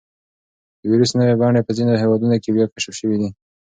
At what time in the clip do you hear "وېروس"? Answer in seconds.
0.89-1.11